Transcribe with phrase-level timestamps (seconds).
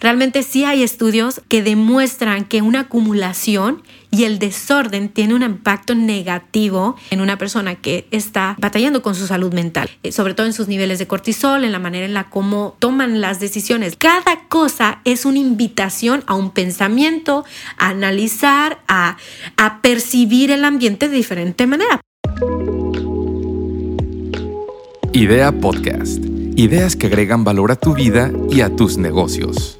[0.00, 5.94] realmente sí hay estudios que demuestran que una acumulación y el desorden tiene un impacto
[5.94, 10.52] negativo en una persona que está batallando con su salud mental, eh, sobre todo en
[10.52, 13.96] sus niveles de cortisol, en la manera en la cómo toman las decisiones.
[13.96, 17.44] Cada cosa es una invitación a un pensamiento,
[17.78, 19.16] a analizar, a,
[19.56, 22.00] a percibir el ambiente de diferente manera.
[25.12, 26.24] Idea Podcast.
[26.56, 29.79] Ideas que agregan valor a tu vida y a tus negocios.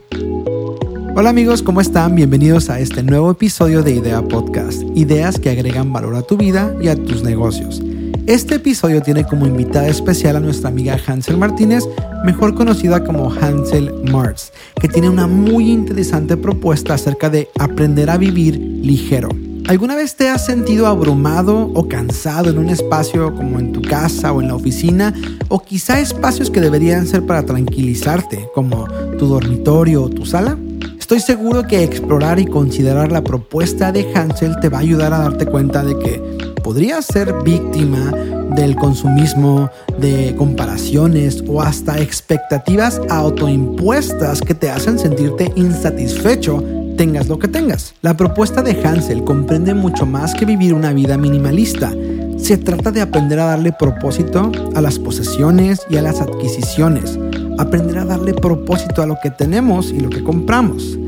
[1.16, 2.14] Hola amigos, ¿cómo están?
[2.14, 6.72] Bienvenidos a este nuevo episodio de Idea Podcast, ideas que agregan valor a tu vida
[6.80, 7.82] y a tus negocios.
[8.26, 11.84] Este episodio tiene como invitada especial a nuestra amiga Hansel Martínez,
[12.24, 18.16] mejor conocida como Hansel Martz, que tiene una muy interesante propuesta acerca de aprender a
[18.16, 19.30] vivir ligero.
[19.66, 24.32] ¿Alguna vez te has sentido abrumado o cansado en un espacio como en tu casa
[24.32, 25.12] o en la oficina?
[25.48, 28.86] O quizá espacios que deberían ser para tranquilizarte, como
[29.18, 30.56] tu dormitorio o tu sala?
[30.98, 35.18] Estoy seguro que explorar y considerar la propuesta de Hansel te va a ayudar a
[35.18, 36.22] darte cuenta de que
[36.62, 38.12] podrías ser víctima
[38.54, 46.62] del consumismo, de comparaciones o hasta expectativas autoimpuestas que te hacen sentirte insatisfecho
[46.96, 47.94] tengas lo que tengas.
[48.02, 51.94] La propuesta de Hansel comprende mucho más que vivir una vida minimalista.
[52.36, 57.18] Se trata de aprender a darle propósito a las posesiones y a las adquisiciones
[57.60, 60.98] aprender a darle propósito a lo que tenemos y lo que compramos.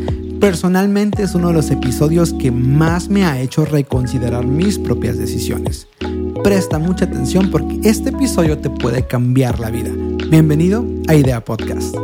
[0.41, 5.87] Personalmente es uno de los episodios que más me ha hecho reconsiderar mis propias decisiones.
[6.43, 9.91] Presta mucha atención porque este episodio te puede cambiar la vida.
[10.29, 11.95] Bienvenido a Idea Podcast.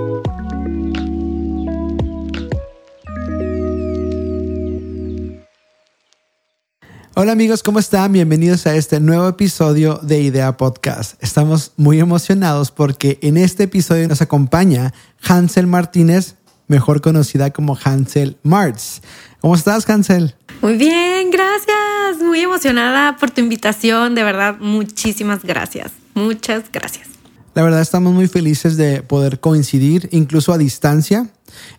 [7.21, 8.13] Hola amigos, ¿cómo están?
[8.13, 11.21] Bienvenidos a este nuevo episodio de Idea Podcast.
[11.21, 14.95] Estamos muy emocionados porque en este episodio nos acompaña
[15.27, 16.37] Hansel Martínez,
[16.69, 19.01] mejor conocida como Hansel Martz.
[19.41, 20.37] ¿Cómo estás, Hansel?
[20.63, 22.23] Muy bien, gracias.
[22.25, 24.15] Muy emocionada por tu invitación.
[24.15, 25.91] De verdad, muchísimas gracias.
[26.15, 27.09] Muchas gracias.
[27.55, 31.29] La verdad, estamos muy felices de poder coincidir, incluso a distancia.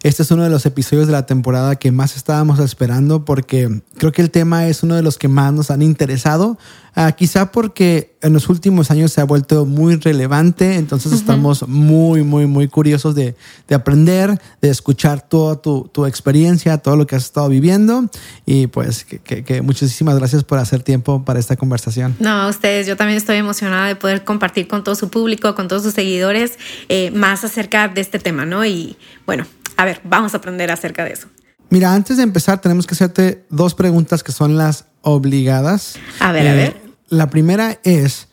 [0.03, 4.11] Este es uno de los episodios de la temporada que más estábamos esperando porque creo
[4.11, 6.57] que el tema es uno de los que más nos han interesado.
[6.95, 12.23] Ah, quizá porque en los últimos años se ha vuelto muy relevante, entonces estamos muy,
[12.23, 13.35] muy, muy curiosos de,
[13.73, 18.09] aprender, de escuchar toda tu, experiencia, todo lo que has estado viviendo
[18.45, 22.15] y pues que, muchísimas gracias por hacer tiempo para esta conversación.
[22.19, 25.83] No, ustedes, yo también estoy emocionada de poder compartir con todo su público, con todos
[25.83, 26.57] sus seguidores,
[26.89, 28.65] eh, más acerca de este tema, ¿no?
[28.65, 29.45] Y bueno,
[29.79, 31.29] a ver, vamos a aprender acerca de eso.
[31.69, 35.97] Mira, antes de empezar, tenemos que hacerte dos preguntas que son las obligadas.
[36.19, 36.67] A ver, a ver.
[36.71, 38.27] Eh, la primera es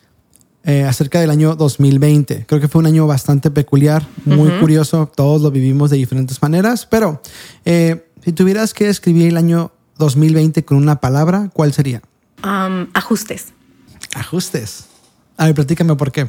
[0.65, 2.45] eh, acerca del año 2020.
[2.45, 5.09] Creo que fue un año bastante peculiar, muy curioso.
[5.15, 7.21] Todos lo vivimos de diferentes maneras, pero
[7.63, 12.01] eh, si tuvieras que describir el año 2020 con una palabra, ¿cuál sería?
[12.41, 13.53] ajustes.
[14.15, 14.87] Ajustes.
[15.37, 16.27] A ver, platícame por qué.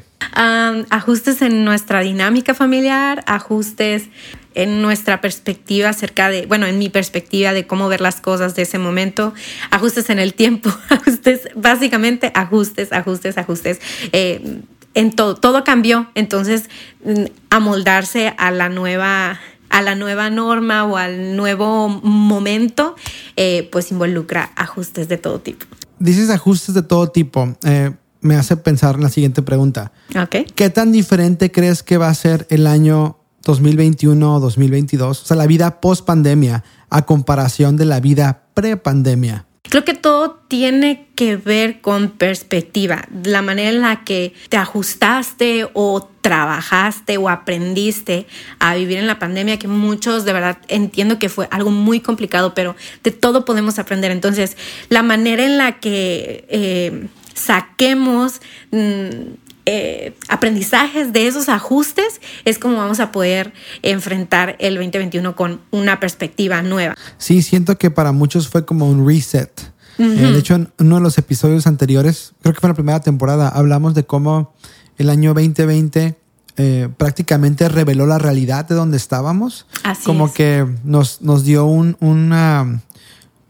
[0.90, 4.04] ajustes en nuestra dinámica familiar, ajustes
[4.54, 8.62] en nuestra perspectiva acerca de, bueno, en mi perspectiva de cómo ver las cosas de
[8.62, 9.34] ese momento,
[9.70, 13.80] ajustes en el tiempo, ajustes, básicamente ajustes, ajustes, ajustes.
[14.12, 14.62] Eh,
[14.94, 16.64] en todo, todo cambió, entonces
[17.04, 19.38] mm, amoldarse a la nueva
[19.70, 22.96] a la nueva norma o al nuevo momento,
[23.36, 25.66] eh, pues involucra ajustes de todo tipo.
[25.98, 27.56] Dices ajustes de todo tipo.
[27.64, 29.92] Eh, me hace pensar en la siguiente pregunta.
[30.16, 30.44] Okay.
[30.54, 33.17] ¿Qué tan diferente crees que va a ser el año
[33.48, 35.22] 2021 o 2022?
[35.22, 39.46] O sea, la vida post pandemia a comparación de la vida pre pandemia.
[39.62, 45.68] Creo que todo tiene que ver con perspectiva, la manera en la que te ajustaste
[45.74, 48.26] o trabajaste o aprendiste
[48.60, 52.54] a vivir en la pandemia, que muchos de verdad entiendo que fue algo muy complicado,
[52.54, 54.10] pero de todo podemos aprender.
[54.10, 54.56] Entonces,
[54.88, 58.40] la manera en la que eh, saquemos
[58.72, 63.52] mm, eh, aprendizajes de esos ajustes es como vamos a poder
[63.82, 66.94] enfrentar el 2021 con una perspectiva nueva.
[67.18, 69.50] Sí, siento que para muchos fue como un reset.
[69.98, 73.50] Eh, de hecho, en uno de los episodios anteriores, creo que fue la primera temporada,
[73.50, 74.54] hablamos de cómo
[74.96, 76.16] el año 2020
[76.56, 79.66] eh, prácticamente reveló la realidad de donde estábamos.
[79.84, 82.80] Así como que nos, nos dio un, una,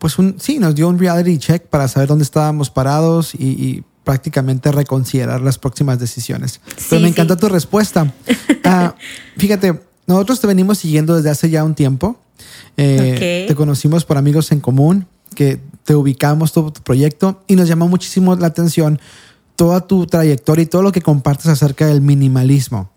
[0.01, 4.73] pues un, sí, nos dio un reality check para saber dónde estábamos parados y prácticamente
[4.73, 6.63] reconsiderar las próximas decisiones.
[6.89, 8.11] Pero me encanta tu respuesta.
[8.71, 8.95] Ah,
[9.39, 12.21] fíjate, nosotros te venimos siguiendo desde hace ya un tiempo.
[12.77, 17.67] Eh, te conocimos por amigos en común, que te ubicamos todo tu proyecto y nos
[17.67, 19.01] llamó muchísimo la atención
[19.57, 22.91] toda tu trayectoria y todo lo que compartes acerca del minimalismo.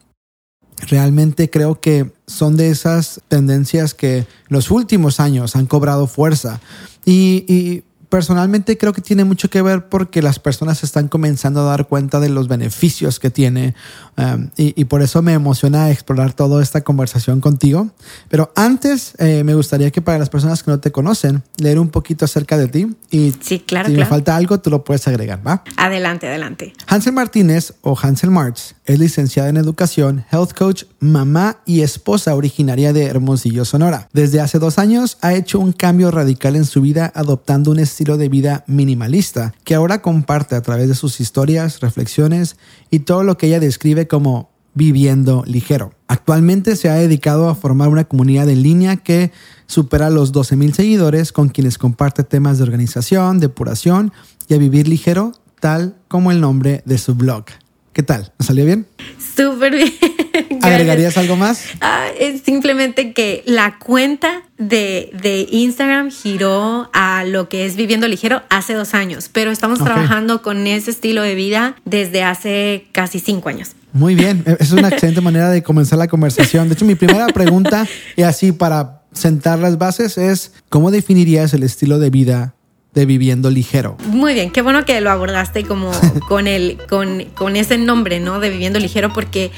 [0.90, 6.60] realmente creo que son de esas tendencias que los últimos años han cobrado fuerza.
[7.06, 11.64] Y, y personalmente creo que tiene mucho que ver porque las personas están comenzando a
[11.64, 13.74] dar cuenta de los beneficios que tiene
[14.18, 17.90] um, y, por eso me emociona explorar toda esta conversación contigo.
[18.28, 21.88] Pero antes eh, me gustaría que para las personas que no te conocen, leer un
[21.88, 25.40] poquito acerca de ti y sí, claro, si me falta algo, tú lo puedes agregar,
[25.48, 25.64] ¿va?
[25.78, 26.74] Adelante, adelante.
[26.88, 32.94] Hansel Martínez o Hansel Martz es licenciada en educación, health coach, mamá y esposa originaria
[32.94, 34.10] de Hermosillo, Sonora.
[34.14, 38.18] Desde hace dos años ha hecho un cambio radical en su vida adoptando un estilo
[38.18, 42.58] de vida minimalista que ahora comparte a través de sus historias, reflexiones
[42.90, 45.94] y todo lo que ella describe como viviendo ligero.
[46.08, 49.32] Actualmente se ha dedicado a formar una comunidad en línea que
[49.68, 54.12] supera los 12.000 seguidores con quienes comparte temas de organización, depuración
[54.48, 57.46] y a vivir ligero, tal como el nombre de su blog.
[57.94, 58.32] ¿Qué tal?
[58.40, 58.88] ¿Me salió bien?
[59.36, 59.92] Súper bien.
[60.62, 61.66] ¿Agregarías algo más?
[61.82, 68.08] Ah, es simplemente que la cuenta de, de, Instagram giró a lo que es Viviendo
[68.08, 73.20] Ligero hace dos años, pero estamos trabajando con ese estilo de vida desde hace casi
[73.20, 73.72] cinco años.
[73.92, 76.70] Muy bien, es una excelente manera de comenzar la conversación.
[76.70, 77.86] De hecho, mi primera pregunta,
[78.16, 82.56] y así para sentar las bases, es ¿cómo definirías el estilo de vida
[82.94, 83.96] de Viviendo Ligero.
[84.08, 85.92] Muy bien, qué bueno que lo abordaste como
[86.28, 88.40] con, el, con, con ese nombre, ¿no?
[88.40, 89.52] De Viviendo Ligero, porque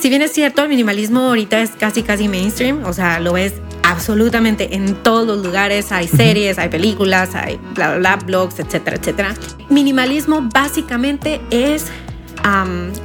[0.00, 3.54] si bien es cierto, el minimalismo ahorita es casi, casi mainstream, o sea, lo ves
[3.82, 8.96] absolutamente en todos los lugares, hay series, hay películas, hay bla, bla, bla, blogs, etcétera,
[8.96, 9.34] etcétera.
[9.68, 11.86] Minimalismo básicamente es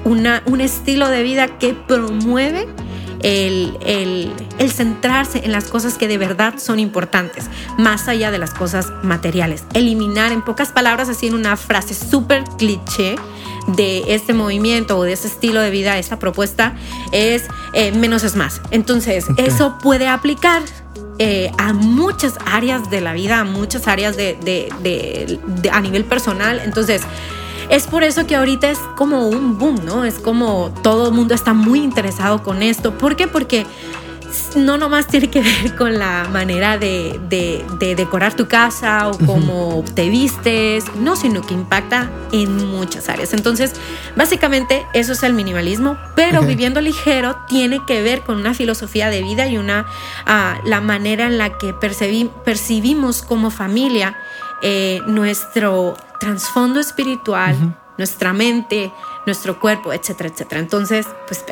[0.05, 2.67] una, un estilo de vida que promueve
[3.23, 4.31] el,
[4.73, 7.45] centrarse en las cosas que de verdad son importantes,
[7.77, 9.63] más allá de las cosas materiales.
[9.73, 13.15] Eliminar, en pocas palabras, así en una frase súper cliché,
[13.67, 16.73] de este movimiento o de este estilo de vida, esta propuesta,
[17.11, 18.61] es eh, menos es más.
[18.71, 20.63] Entonces, eso puede aplicar
[21.19, 26.61] eh, a muchas áreas de la vida, a muchas áreas de, a nivel personal.
[26.63, 27.03] Entonces,
[27.71, 30.03] es por eso que ahorita es como un boom, ¿no?
[30.03, 32.97] Es como todo el mundo está muy interesado con esto.
[32.97, 33.27] ¿Por qué?
[33.27, 33.65] Porque
[34.57, 37.19] no nomás tiene que ver con la manera de,
[37.79, 43.33] decorar tu casa o cómo te vistes, no, sino que impacta en muchas áreas.
[43.33, 43.73] Entonces,
[44.17, 49.23] básicamente eso es el minimalismo, pero viviendo ligero tiene que ver con una filosofía de
[49.23, 49.85] vida y una
[50.25, 54.17] ah, la manera en la que percibimos como familia
[54.61, 58.91] eh, nuestro trasfondo espiritual, nuestra mente,
[59.25, 60.61] nuestro cuerpo, etcétera, etcétera.
[60.61, 61.43] Entonces, pues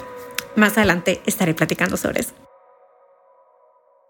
[0.56, 2.34] más adelante estaré platicando sobre eso.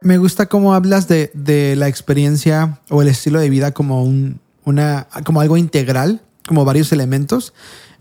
[0.01, 4.41] Me gusta cómo hablas de, de la experiencia o el estilo de vida como, un,
[4.65, 7.53] una, como algo integral, como varios elementos,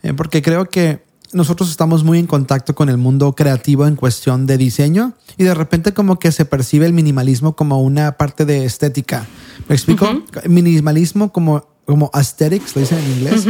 [0.02, 4.46] eh, porque creo que nosotros estamos muy en contacto con el mundo creativo en cuestión
[4.46, 8.64] de diseño y de repente como que se percibe el minimalismo como una parte de
[8.64, 9.26] estética.
[9.68, 10.22] ¿Me explico?
[10.46, 13.46] Minimalismo como, como aesthetics, lo dicen en inglés.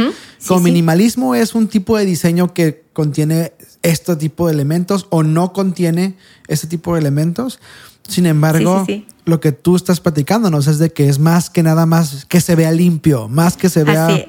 [0.47, 3.51] como minimalismo es un tipo de diseño que contiene
[3.81, 6.15] este tipo de elementos o no contiene
[6.47, 7.59] este tipo de elementos.
[8.07, 8.87] Sin embargo,
[9.25, 12.55] lo que tú estás platicándonos es de que es más que nada más que se
[12.55, 14.25] vea limpio, más que se vea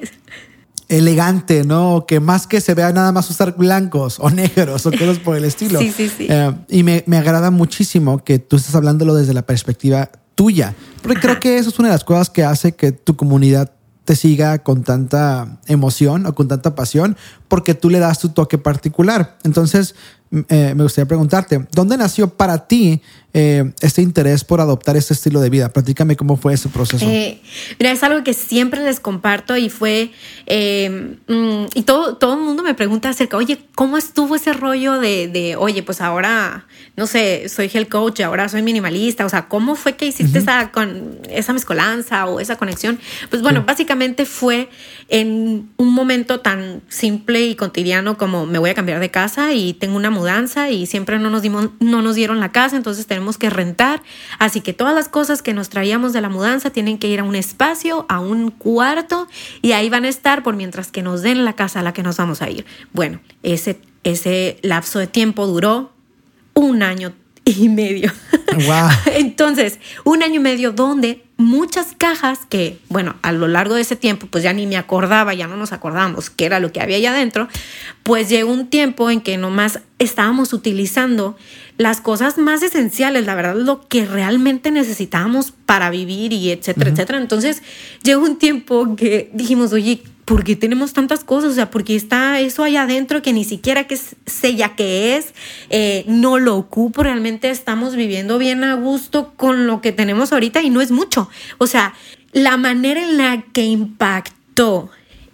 [0.89, 2.03] elegante, ¿no?
[2.05, 5.45] Que más que se vea nada más usar blancos o negros o cosas por el
[5.51, 5.79] estilo.
[5.79, 6.27] Sí, sí, sí.
[6.29, 11.21] Eh, y me, me, agrada muchísimo que tú estés hablándolo desde la perspectiva tuya, porque
[11.21, 13.71] creo que eso es una de las cosas que hace que tu comunidad
[14.05, 17.17] te siga con tanta emoción o con tanta pasión,
[17.47, 19.37] porque tú le das tu toque particular.
[19.43, 19.95] Entonces,
[20.49, 23.01] eh, me gustaría preguntarte, ¿dónde nació para ti
[23.33, 25.69] eh, este interés por adoptar este estilo de vida?
[25.69, 27.05] Platícame cómo fue ese proceso.
[27.07, 27.41] Eh,
[27.79, 30.11] mira, es algo que siempre les comparto y fue,
[30.47, 35.27] mm, y todo, todo el mundo me pregunta acerca, oye, ¿cómo estuvo ese rollo de,
[35.27, 39.75] de, oye, pues ahora, no sé, soy health coach, ahora soy minimalista, o sea, ¿cómo
[39.75, 42.99] fue que hiciste esa, con, esa mezcolanza o esa conexión?
[43.29, 44.69] Pues bueno, básicamente fue
[45.09, 49.73] en un momento tan simple y cotidiano como me voy a cambiar de casa y
[49.73, 53.20] tengo una mudanza y siempre no nos, dimos, no nos dieron la casa, entonces tenemos
[53.37, 54.01] que rentar.
[54.39, 57.23] Así que todas las cosas que nos traíamos de la mudanza tienen que ir a
[57.23, 59.27] un espacio, a un cuarto
[59.61, 62.03] y ahí van a estar por mientras que nos den la casa a la que
[62.03, 62.65] nos vamos a ir.
[62.93, 65.91] Bueno, ese, ese lapso de tiempo duró
[66.53, 67.13] un año
[67.45, 68.11] y medio.
[68.53, 68.89] Wow.
[69.13, 73.95] Entonces, un año y medio donde muchas cajas que, bueno, a lo largo de ese
[73.95, 76.97] tiempo, pues ya ni me acordaba, ya no nos acordábamos qué era lo que había
[76.97, 77.47] allá adentro,
[78.03, 81.35] pues llegó un tiempo en que nomás estábamos utilizando
[81.81, 87.17] las cosas más esenciales, la verdad, lo que realmente necesitábamos para vivir y etcétera, etcétera.
[87.17, 87.63] Entonces
[88.03, 91.51] llegó un tiempo que dijimos, oye, ¿por qué tenemos tantas cosas?
[91.51, 95.33] O sea, porque está eso allá adentro que ni siquiera que sé ya qué es,
[95.71, 100.61] eh, no lo ocupo, realmente estamos viviendo bien a gusto con lo que tenemos ahorita
[100.61, 101.29] y no es mucho.
[101.57, 101.95] O sea,
[102.31, 104.91] la manera en la que impactó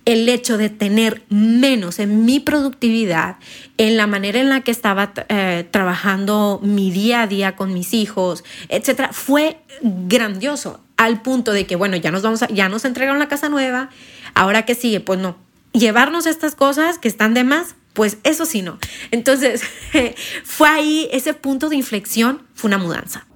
[0.08, 3.36] el hecho de tener menos en mi productividad,
[3.78, 7.94] en la manera en la que estaba eh, trabajando mi día a día con mis
[7.94, 12.86] hijos, etcétera, fue grandioso al punto de que, bueno, ya nos vamos a, ya nos
[12.86, 13.90] entregaron la casa nueva,
[14.34, 15.36] ahora que sigue, pues no,
[15.74, 18.80] llevarnos estas cosas que están de más, pues eso sí no.
[19.12, 19.62] Entonces,
[20.46, 23.28] fue ahí ese punto de inflexión, fue una mudanza.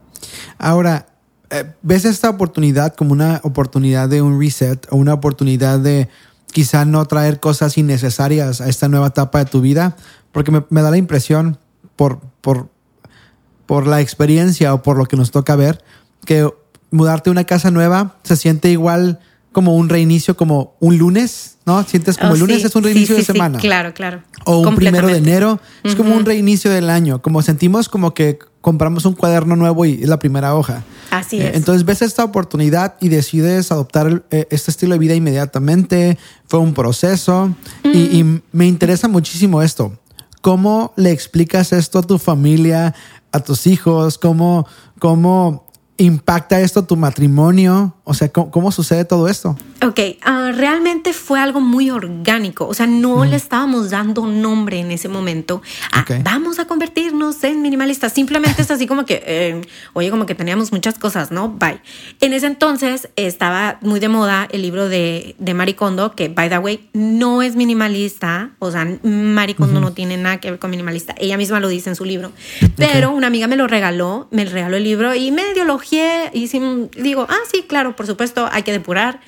[0.57, 1.07] Ahora,
[1.49, 6.07] eh, ¿ves esta oportunidad como una oportunidad de un reset o una oportunidad de
[6.51, 9.95] quizá no traer cosas innecesarias a esta nueva etapa de tu vida,
[10.31, 11.57] porque me, da la impresión
[11.95, 12.69] por, por,
[13.65, 15.83] por la experiencia o por lo que nos toca ver,
[16.25, 16.49] que
[16.91, 19.19] mudarte a una casa nueva se siente igual
[19.51, 21.83] como un reinicio, como un lunes, ¿no?
[21.83, 23.59] Sientes como el oh, lunes es un reinicio de semana.
[23.59, 24.23] claro, claro.
[24.45, 28.39] O un primero de enero, es como un reinicio del año, como sentimos como que
[28.61, 30.83] compramos un cuaderno nuevo y es la primera hoja.
[31.09, 31.55] Así eh, es.
[31.55, 36.17] entonces ves esta oportunidad y decides adoptar eh, este estilo de vida inmediatamente.
[36.47, 37.53] Fue un proceso
[37.83, 39.97] y, me interesa muchísimo esto.
[40.41, 42.95] ¿Cómo le explicas esto a tu familia,
[43.31, 44.17] a tus hijos?
[44.17, 44.65] ¿Cómo,
[44.99, 45.70] cómo
[46.03, 47.95] impacta esto tu matrimonio?
[48.03, 49.55] O sea, ¿cómo, sucede todo esto?
[49.83, 52.67] Ok, ah, realmente fue algo muy orgánico.
[52.67, 55.61] O sea, no le estábamos dando nombre en ese momento.
[56.23, 58.13] Vamos a convertirnos en minimalistas.
[58.13, 59.61] Simplemente es así como que, eh,
[59.93, 61.49] oye, como que teníamos muchas cosas, ¿no?
[61.49, 61.81] Bye.
[62.19, 66.59] En ese entonces estaba muy de moda el libro de, de Maricondo, que, by the
[66.59, 68.51] way, no es minimalista.
[68.59, 71.15] O sea, Maricondo no tiene nada que ver con minimalista.
[71.17, 72.31] Ella misma lo dice en su libro.
[72.77, 75.81] Pero una amiga me lo regaló, me regaló el libro y medio lo
[76.33, 76.47] y
[76.97, 79.19] digo, ah, sí, claro, por supuesto, hay que depurar,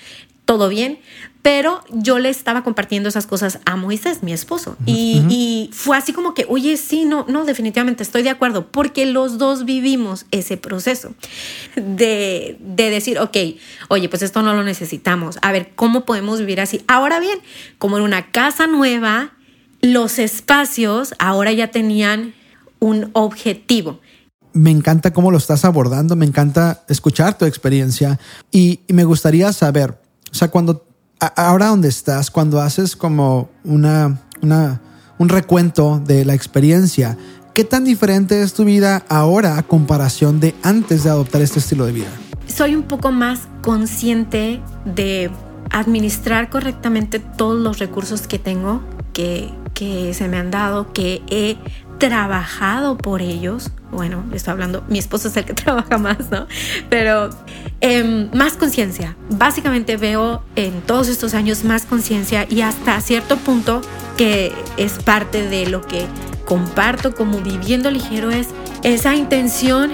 [0.46, 1.00] todo bien,
[1.42, 6.34] pero yo le estaba compartiendo esas cosas a Moisés, mi esposo, y, fue así como
[6.34, 11.14] que, oye, sí, no, no, definitivamente estoy de acuerdo, porque los dos vivimos ese proceso
[11.76, 13.38] de, de decir, ok,
[13.90, 16.82] oye, pues esto no lo necesitamos, a ver, ¿cómo podemos vivir así?
[16.88, 17.40] Ahora bien,
[17.78, 19.34] como en una casa nueva,
[19.82, 22.34] los espacios ahora ya tenían
[22.80, 24.00] un objetivo.
[24.54, 28.20] Me encanta cómo lo estás abordando, me encanta escuchar tu experiencia
[28.52, 29.98] y, me gustaría saber,
[30.34, 30.84] o sea, cuando,
[31.36, 34.82] ahora donde estás, cuando haces como una, una,
[35.20, 37.18] un recuento de la experiencia,
[37.54, 41.86] ¿qué tan diferente es tu vida ahora a comparación de antes de adoptar este estilo
[41.86, 42.10] de vida?
[42.48, 45.30] Soy un poco más consciente de
[45.70, 48.82] administrar correctamente todos los recursos que tengo,
[49.14, 51.58] que, que se me han dado, que he
[52.10, 53.72] trabajado por ellos.
[53.90, 56.48] Bueno, estoy hablando, mi esposo es el que trabaja más, ¿no?
[56.90, 57.30] Pero
[57.80, 59.16] em, más conciencia.
[59.30, 63.80] Básicamente veo en todos estos años más conciencia y hasta cierto punto
[64.18, 66.06] que es parte de lo que
[66.46, 68.50] comparto como viviendo ligero es
[68.84, 69.92] esa intención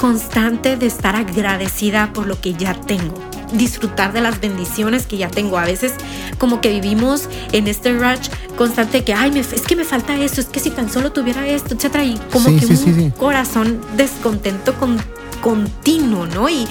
[0.00, 5.28] constante de estar agradecida por lo que ya tengo disfrutar de las bendiciones que ya
[5.28, 5.58] tengo.
[5.58, 5.94] A veces
[6.38, 10.46] como que vivimos en este rush constante que, ay, es que me falta esto, es
[10.46, 14.98] que si tan solo tuviera esto, etcétera, y como que un corazón descontento con,
[15.40, 16.48] continuo, ¿no?
[16.48, 16.66] Y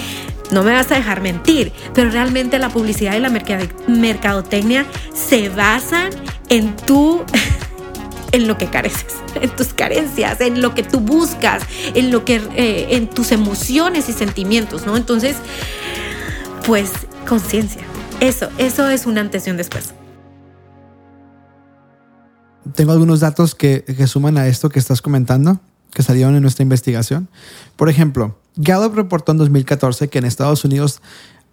[0.51, 3.31] no me vas a dejar mentir, pero realmente la publicidad y la
[3.87, 6.09] mercadotecnia se basan
[6.49, 7.23] en tu
[8.31, 11.63] en lo que careces, en tus carencias, en lo que tú buscas,
[11.93, 14.97] en lo que eh, en tus emociones y sentimientos, ¿no?
[14.97, 15.37] Entonces,
[16.65, 16.91] pues
[17.27, 17.81] conciencia.
[18.19, 19.93] Eso, eso es un antes y un después.
[22.73, 25.59] Tengo algunos datos que, que suman a esto que estás comentando,
[25.93, 27.29] que salieron en nuestra investigación.
[27.75, 31.01] Por ejemplo, Gallup reportó en 2014 que en Estados Unidos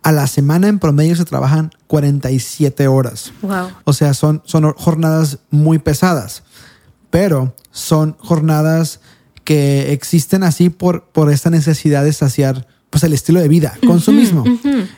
[0.03, 3.33] a la semana en promedio se trabajan 47 horas.
[3.43, 3.69] Wow.
[3.85, 6.43] O sea, son, son jornadas muy pesadas,
[7.11, 9.01] pero son jornadas
[9.45, 14.45] que existen así por, por esta necesidad de saciar pues el estilo de vida, consumismo.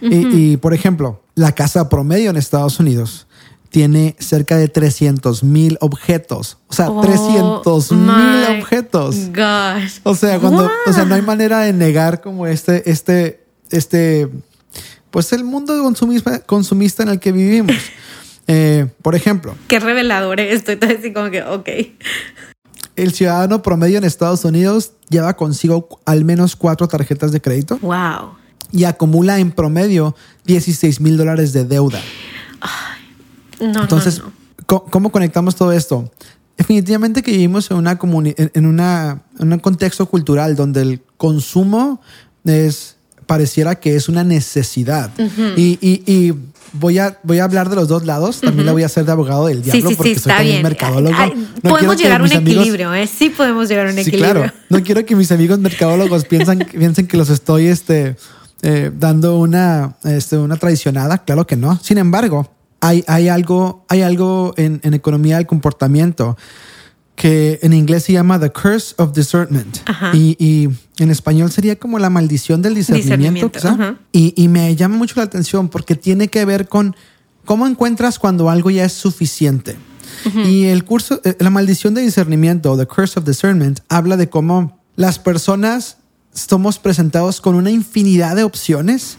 [0.01, 3.29] y, por ejemplo, la casa promedio en Estados Unidos
[3.71, 6.59] tiene cerca de 300 mil objetos.
[6.67, 9.17] O sea, 300 mil objetos.
[10.03, 14.29] O sea, cuando, o sea, no hay manera de negar como este, este, este,
[15.13, 17.77] pues el mundo consumista, consumista en el que vivimos.
[18.47, 19.57] Eh, por ejemplo.
[19.69, 20.73] Qué revelador esto.
[20.83, 21.69] así como que, ok
[22.97, 27.79] el ciudadano promedio en Estados Unidos lleva consigo al menos cuatro tarjetas de crédito.
[27.81, 28.35] Wow.
[28.73, 32.01] Y acumula en promedio 16 mil dólares de deuda.
[33.61, 34.23] no, Entonces,
[34.67, 36.11] ¿cómo conectamos todo esto?
[36.57, 42.01] Definitivamente que vivimos en, una en, una, en un contexto cultural donde el consumo
[42.45, 45.11] es pareciera que es una necesidad.
[45.57, 46.35] y, y, y
[46.73, 48.40] voy a, voy a hablar de los dos lados.
[48.40, 50.54] También la voy a hacer de abogado del diablo sí, sí, porque sí, soy también
[50.57, 50.62] bien.
[50.62, 51.14] mercadólogo.
[51.16, 53.07] Ay, No podemos llegar a un amigos- equilibrio, ¿eh?
[53.07, 54.33] Sí podemos llegar a un equilibrio.
[54.33, 54.52] claro.
[54.71, 58.16] No quiero que mis amigos mercadólogos piensan, piensen que los estoy este,
[58.62, 61.19] eh, dando una, este, una traicionada.
[61.25, 61.78] Claro que no.
[61.83, 62.50] Sin embargo,
[62.81, 66.37] hay, hay algo, hay algo en, en economía del comportamiento
[67.14, 69.78] que en inglés se llama The Curse of Discernment.
[70.12, 70.68] Y, y
[71.02, 73.50] en español sería como la maldición del discernimiento.
[74.12, 76.97] Y, y me llama mucho la atención porque tiene que ver con
[77.44, 79.76] cómo encuentras cuando algo ya es suficiente.
[80.47, 84.80] Y el curso, eh, la maldición de discernimiento, The Curse of Discernment, habla de cómo
[84.97, 85.99] las personas
[86.33, 89.16] somos presentados con una infinidad de opciones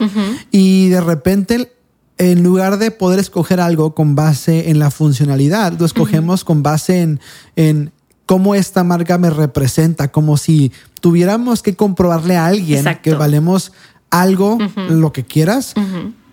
[0.51, 1.75] y de repente
[2.17, 7.01] en lugar de poder escoger algo con base en la funcionalidad, lo escogemos con base
[7.01, 7.19] en,
[7.55, 7.91] en
[8.25, 13.01] cómo esta marca me representa, como si tuviéramos que comprobarle a alguien Exacto.
[13.03, 13.74] que valemos
[14.10, 14.57] algo,
[14.89, 15.74] lo que quieras,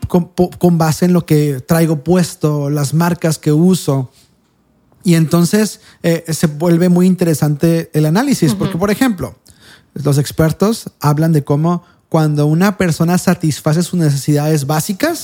[0.08, 4.10] con, con base en lo que traigo puesto, las marcas que uso.
[5.04, 9.34] Y entonces eh, se vuelve muy interesante el análisis, porque por ejemplo,
[9.94, 15.22] los expertos hablan de cómo cuando una persona satisface sus necesidades básicas,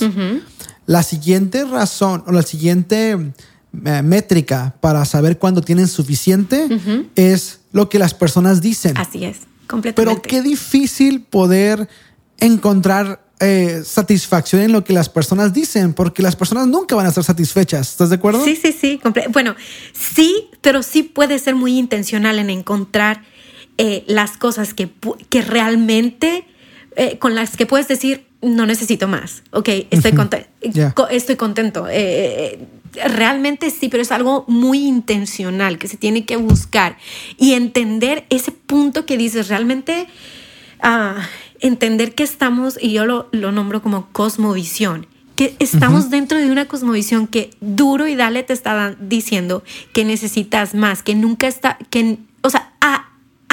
[0.87, 6.67] la siguiente razón o la siguiente eh, métrica para saber cuándo tienen suficiente
[7.15, 8.97] es lo que las personas dicen.
[8.97, 10.29] Así es, Pero completamente.
[10.29, 11.87] qué difícil poder
[12.39, 17.09] encontrar eh, satisfacción en lo que las personas dicen, porque las personas nunca van a
[17.09, 17.91] estar satisfechas.
[17.91, 18.43] ¿Estás de acuerdo?
[18.43, 18.99] Sí, sí, sí.
[19.29, 19.55] Bueno,
[19.93, 23.21] sí, pero sí puede ser muy intencional en encontrar
[23.77, 24.89] eh, las cosas que,
[25.29, 26.47] que realmente,
[26.99, 29.43] eh, con las que puedes decir, no necesito más.
[29.51, 30.11] Ok, estoy,
[30.93, 31.87] co- estoy contento.
[31.87, 32.59] Eh,
[32.95, 36.97] eh, realmente sí, pero es algo muy intencional que se tiene que buscar
[37.37, 40.07] y entender ese punto que dices, realmente
[40.81, 41.15] ah,
[41.59, 46.67] entender que estamos, y yo lo, lo nombro como cosmovisión, que estamos dentro de una
[46.67, 49.63] cosmovisión que duro y dale te está diciendo
[49.93, 52.17] que necesitas más, que nunca está, que,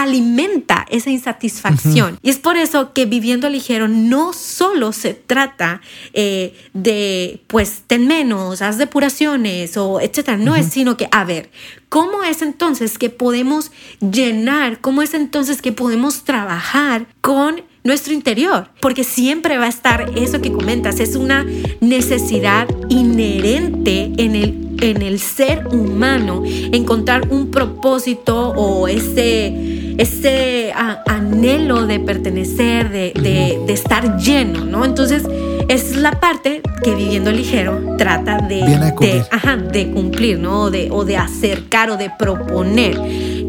[0.07, 2.19] alimenta esa insatisfacción.
[2.23, 5.81] Y es por eso que viviendo ligero no solo se trata
[6.13, 10.37] eh, de, pues, ten menos, haz depuraciones o etcétera.
[10.37, 11.51] No es sino que, a ver,
[11.89, 14.81] ¿cómo es entonces que podemos llenar?
[14.81, 18.71] ¿Cómo es entonces que podemos trabajar con nuestro interior?
[18.81, 21.45] Porque siempre va a estar eso que comentas, es una
[21.81, 30.73] necesidad inherente en el en el ser humano encontrar un propósito o ese, ese
[31.07, 34.85] anhelo de pertenecer, de, de- de estar lleno, ¿no?
[34.85, 35.23] Entonces,
[35.69, 38.63] es la parte que Viviendo Ligero trata de,
[39.01, 40.63] de, ajá, de cumplir, ¿no?
[40.63, 42.95] O de, o de acercar o de proponer,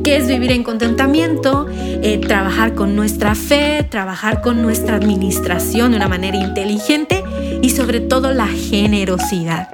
[0.03, 5.97] que es vivir en contentamiento, eh, trabajar con nuestra fe, trabajar con nuestra administración de
[5.97, 7.23] una manera inteligente
[7.61, 9.69] y sobre todo la generosidad.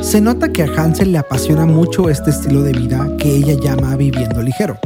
[0.00, 3.94] Se nota que a Hansel le apasiona mucho este estilo de vida que ella llama
[3.96, 4.78] viviendo ligero.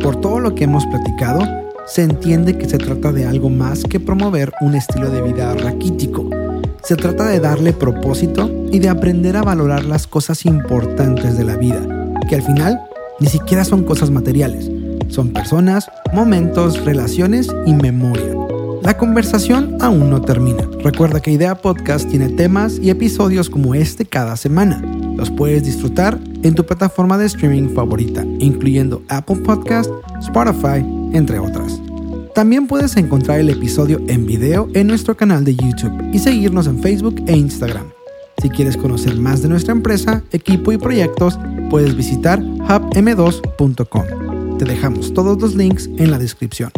[0.00, 1.40] Por todo lo que hemos platicado,
[1.86, 6.28] se entiende que se trata de algo más que promover un estilo de vida raquítico.
[6.82, 11.56] Se trata de darle propósito y de aprender a valorar las cosas importantes de la
[11.56, 11.80] vida,
[12.28, 12.80] que al final
[13.18, 14.70] ni siquiera son cosas materiales,
[15.08, 18.39] son personas, momentos, relaciones y memoria.
[18.82, 20.66] La conversación aún no termina.
[20.82, 24.82] Recuerda que Idea Podcast tiene temas y episodios como este cada semana.
[25.16, 29.90] Los puedes disfrutar en tu plataforma de streaming favorita, incluyendo Apple Podcast,
[30.20, 31.78] Spotify, entre otras.
[32.34, 36.80] También puedes encontrar el episodio en video en nuestro canal de YouTube y seguirnos en
[36.80, 37.84] Facebook e Instagram.
[38.40, 41.38] Si quieres conocer más de nuestra empresa, equipo y proyectos,
[41.68, 44.56] puedes visitar hubm2.com.
[44.56, 46.72] Te dejamos todos los links en la descripción.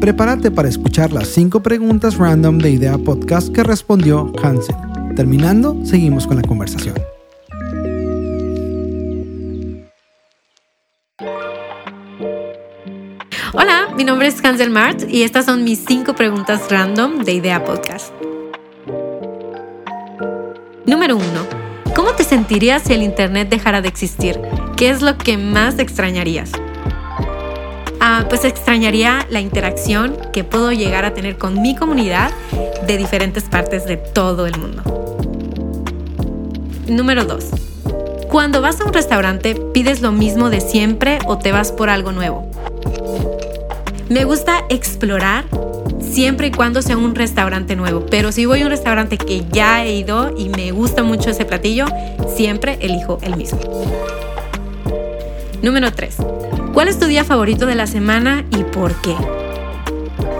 [0.00, 4.76] Prepárate para escuchar las 5 preguntas random de Idea Podcast que respondió Hansel.
[5.16, 6.94] Terminando, seguimos con la conversación.
[13.54, 17.64] Hola, mi nombre es Hansel Mart y estas son mis cinco preguntas random de Idea
[17.64, 18.12] Podcast.
[20.84, 21.46] Número uno,
[21.94, 24.38] ¿cómo te sentirías si el Internet dejara de existir?
[24.76, 26.52] ¿Qué es lo que más extrañarías?
[28.24, 32.30] Pues extrañaría la interacción que puedo llegar a tener con mi comunidad
[32.86, 34.82] de diferentes partes de todo el mundo.
[36.88, 37.44] Número 2.
[38.28, 42.12] Cuando vas a un restaurante, ¿pides lo mismo de siempre o te vas por algo
[42.12, 42.50] nuevo?
[44.08, 45.44] Me gusta explorar
[46.00, 49.84] siempre y cuando sea un restaurante nuevo, pero si voy a un restaurante que ya
[49.84, 51.86] he ido y me gusta mucho ese platillo,
[52.34, 53.60] siempre elijo el mismo.
[55.62, 56.16] Número 3.
[56.76, 59.16] ¿Cuál es tu día favorito de la semana y por qué?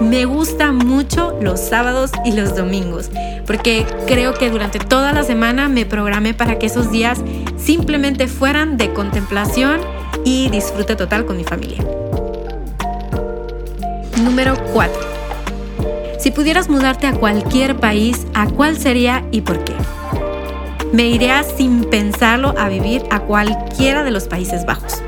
[0.03, 3.11] me gusta mucho los sábados y los domingos,
[3.46, 7.22] porque creo que durante toda la semana me programé para que esos días
[7.57, 9.81] simplemente fueran de contemplación
[10.27, 11.83] y disfrute total con mi familia.
[14.22, 14.94] Número 4.
[16.18, 19.72] Si pudieras mudarte a cualquier país, ¿a cuál sería y por qué?
[20.92, 25.01] Me iría sin pensarlo a vivir a cualquiera de los Países Bajos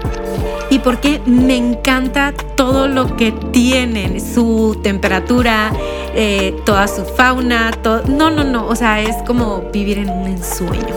[0.88, 5.70] porque me encanta todo lo que tienen, su temperatura,
[6.14, 8.04] eh, toda su fauna, todo.
[8.06, 10.94] No, no, no, o sea, es como vivir en un ensueño.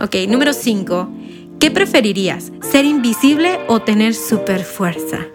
[0.00, 1.08] Ok, número 5.
[1.60, 2.50] ¿Qué preferirías?
[2.68, 5.28] ¿Ser invisible o tener super fuerza?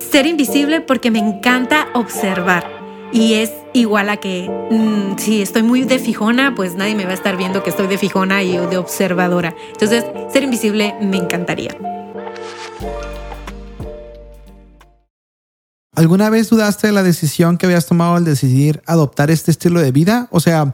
[0.00, 2.66] Ser invisible porque me encanta observar
[3.12, 7.10] y es igual a que mm, si estoy muy de fijona, pues nadie me va
[7.10, 9.54] a estar viendo que estoy de fijona y de observadora.
[9.72, 11.76] Entonces, ser invisible me encantaría.
[16.00, 19.92] ¿Alguna vez dudaste de la decisión que habías tomado al decidir adoptar este estilo de
[19.92, 20.28] vida?
[20.30, 20.72] O sea,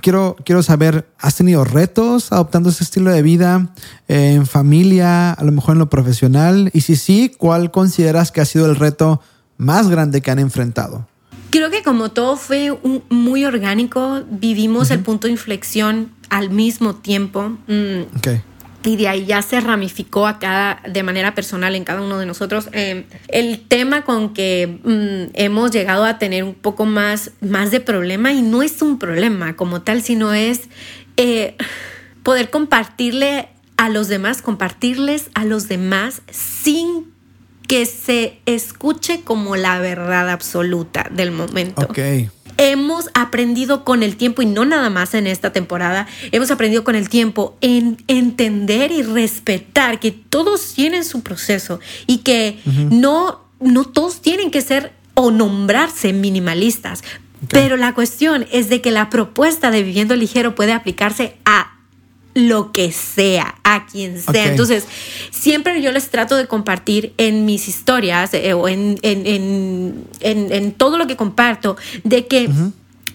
[0.00, 3.68] quiero, quiero saber, ¿has tenido retos adoptando este estilo de vida
[4.08, 6.70] eh, en familia, a lo mejor en lo profesional?
[6.72, 9.20] Y si sí, ¿cuál consideras que ha sido el reto
[9.58, 11.06] más grande que han enfrentado?
[11.56, 12.70] Creo que como todo fue
[13.08, 17.56] muy orgánico, vivimos el punto de inflexión al mismo tiempo.
[17.66, 18.02] Mm,
[18.84, 22.26] y de ahí ya se ramificó a cada, de manera personal en cada uno de
[22.26, 22.68] nosotros.
[22.72, 27.80] Eh, el tema con que mm, hemos llegado a tener un poco más, más de
[27.80, 30.68] problema, y no es un problema como tal, sino es
[31.16, 31.56] eh,
[32.22, 37.15] poder compartirle a los demás, compartirles a los demás sin
[37.66, 41.82] que se escuche como la verdad absoluta del momento.
[41.82, 41.98] Ok.
[42.58, 46.94] Hemos aprendido con el tiempo, y no nada más en esta temporada, hemos aprendido con
[46.94, 53.84] el tiempo en entender y respetar que todos tienen su proceso y que no, no
[53.84, 57.02] todos tienen que ser o nombrarse minimalistas.
[57.50, 61.75] Pero la cuestión es de que la propuesta de viviendo ligero puede aplicarse a
[62.36, 64.50] lo que sea, a quien sea.
[64.50, 64.86] Entonces,
[65.30, 71.06] siempre yo les trato de compartir en mis historias eh, o en, en, todo lo
[71.06, 72.50] que comparto, de que...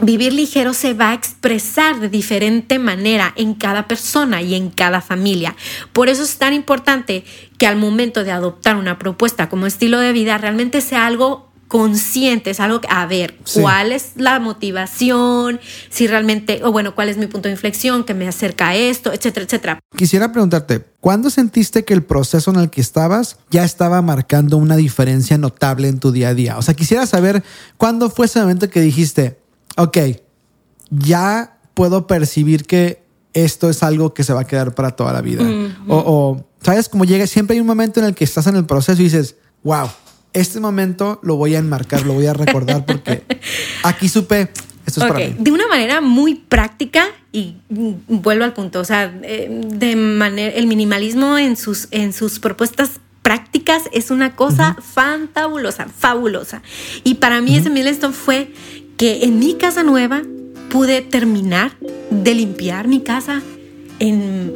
[0.04, 5.00] Vivir ligero se va a expresar de diferente manera en cada persona y en cada
[5.00, 5.56] familia.
[5.94, 7.24] Por eso es tan importante
[7.60, 12.60] que al momento de adoptar una propuesta como estilo de vida realmente sea algo conscientes,
[12.60, 17.28] algo que, a ver, cuál es la motivación, si realmente, o bueno, cuál es mi
[17.28, 19.80] punto de inflexión que me acerca a esto, etcétera, etcétera.
[19.96, 24.76] Quisiera preguntarte, ¿cuándo sentiste que el proceso en el que estabas ya estaba marcando una
[24.76, 26.58] diferencia notable en tu día a día?
[26.58, 27.42] O sea, quisiera saber
[27.78, 29.40] cuándo fue ese momento que dijiste,
[29.78, 29.98] ok,
[30.90, 35.22] ya puedo percibir que esto es algo que se va a quedar para toda la
[35.22, 35.46] vida.
[35.88, 36.90] o, o, ¿sabes?
[36.90, 39.38] Como llega, siempre hay un momento en el que estás en el proceso y dices,
[39.64, 39.88] wow,
[40.34, 43.24] este momento lo voy a enmarcar, lo voy a recordar porque
[43.84, 44.50] aquí supe,
[44.86, 45.36] esto es para mí.
[45.38, 47.56] De una manera muy práctica y
[48.08, 53.00] vuelvo al punto, o sea, eh, de manera, el minimalismo en sus, en sus propuestas
[53.22, 56.62] prácticas es una cosa fantabulosa, fabulosa.
[57.04, 58.52] Y para mí ese milestone fue
[58.98, 60.22] que en mi casa nueva
[60.70, 61.72] pude terminar
[62.10, 63.42] de limpiar mi casa
[64.00, 64.54] en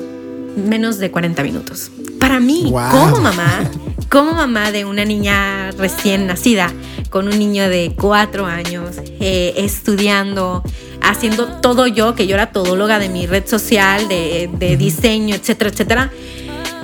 [0.56, 1.92] menos de 40 minutos.
[2.20, 3.70] Para mí, como mamá,
[4.10, 6.72] como mamá de una niña recién nacida,
[7.10, 10.64] con un niño de cuatro años, eh, estudiando,
[11.02, 16.12] haciendo todo yo, que yo era todóloga de mi red social, de, diseño, etcétera, etcétera.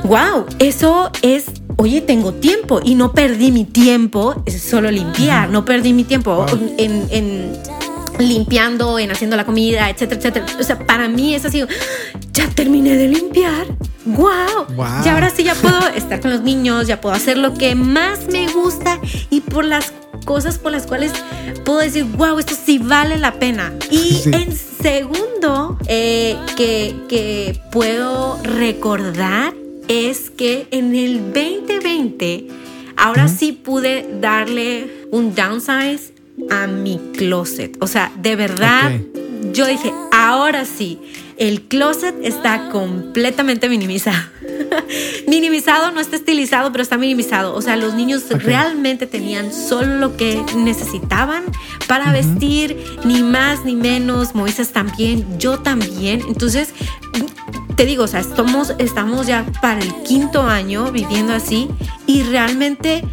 [0.04, 0.46] ¡Wow!
[0.60, 1.46] Eso es
[1.78, 6.46] oye, tengo tiempo y no perdí mi tiempo, es solo limpiar, no perdí mi tiempo
[6.78, 7.58] en, en,
[8.28, 10.46] limpiando, en haciendo la comida, etcétera, etcétera.
[10.60, 11.64] O sea, para mí es así,
[12.32, 13.68] ya terminé de limpiar,
[14.06, 14.66] wow,
[15.06, 18.28] Y ahora sí ya puedo estar con los niños, ya puedo hacer lo que más
[18.28, 19.94] me gusta y por las
[20.26, 21.12] cosas por las cuales
[21.66, 23.74] puedo decir, wow, esto sí vale la pena.
[23.90, 29.54] Y en segundo, eh, que, que puedo recordar
[29.88, 32.48] es que en el 2020,
[32.98, 36.11] ahora sí pude darle un downsize
[36.50, 37.78] a mi closet.
[37.82, 38.92] O sea, de verdad,
[39.54, 41.00] yo dije, ahora sí,
[41.38, 44.24] el closet está completamente minimizado.
[45.28, 47.56] minimizado, no está estilizado, pero está minimizado.
[47.56, 51.44] O sea, los niños realmente tenían solo lo que necesitaban
[51.88, 54.36] para vestir, ni más ni menos.
[54.36, 56.22] Moisés también, yo también.
[56.28, 56.70] Entonces,
[57.76, 61.70] te digo, o sea, estamos, estamos ya para el quinto año viviendo así
[62.06, 63.04] y realmente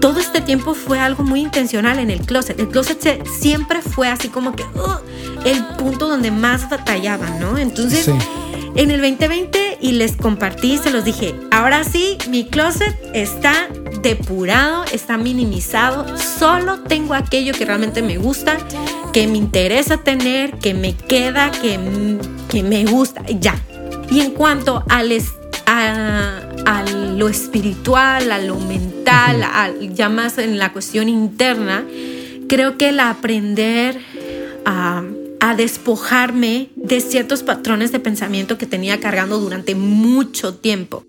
[0.00, 2.58] todo este tiempo fue algo muy intencional en el closet.
[2.58, 4.98] El closet siempre fue así como que uh,
[5.44, 7.58] el punto donde más batallaban, ¿no?
[7.58, 8.08] Entonces,
[8.76, 13.68] en el 2020 y les compartí, se los dije, ahora sí, mi closet está
[14.02, 18.56] depurado, está minimizado, solo tengo aquello que realmente me gusta,
[19.12, 21.78] que me interesa tener, que me queda, que,
[22.48, 23.60] que me gusta, ya.
[24.10, 25.12] Y en cuanto al
[25.66, 28.89] a, a, lo espiritual, a lo mental,
[29.94, 31.84] ya más en la cuestión interna,
[32.48, 33.98] creo que el aprender
[34.64, 35.02] a,
[35.40, 41.04] a despojarme de ciertos patrones de pensamiento que tenía cargando durante mucho tiempo.